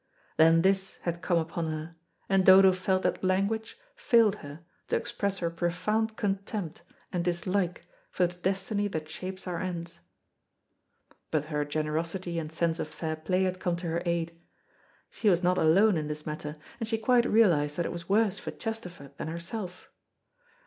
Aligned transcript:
Then 0.37 0.63
this 0.63 0.95
had 1.03 1.21
come 1.21 1.37
upon 1.37 1.67
her, 1.69 1.95
and 2.27 2.43
Dodo 2.43 2.71
felt 2.73 3.03
that 3.03 3.23
language, 3.23 3.77
failed 3.95 4.37
her 4.37 4.65
to 4.87 4.95
express 4.95 5.37
her 5.37 5.51
profound 5.51 6.17
contempt 6.17 6.81
and 7.13 7.23
dislike 7.23 7.85
for 8.09 8.25
the 8.25 8.33
destiny 8.33 8.87
that 8.87 9.07
shapes 9.07 9.45
our 9.45 9.61
ends. 9.61 9.99
But 11.29 11.43
her 11.53 11.63
generosity 11.65 12.39
and 12.39 12.51
sense 12.51 12.79
of 12.79 12.87
fair 12.87 13.15
play 13.15 13.43
had 13.43 13.59
come 13.59 13.75
to 13.75 13.87
her 13.89 14.01
aid. 14.07 14.41
She 15.11 15.29
was 15.29 15.43
not 15.43 15.59
alone 15.59 15.97
in 15.97 16.07
this 16.07 16.25
matter, 16.25 16.57
and 16.79 16.89
she 16.89 16.97
quite 16.97 17.25
realised 17.27 17.77
that 17.77 17.85
it 17.85 17.91
was 17.91 18.09
worse 18.09 18.39
for 18.39 18.49
Chesterford 18.49 19.15
than 19.17 19.27
herself. 19.27 19.91